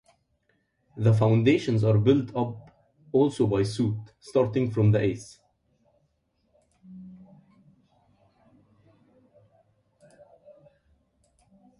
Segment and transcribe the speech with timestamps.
[0.97, 2.71] The foundations are built up
[3.11, 5.37] also by suit, starting from the ace.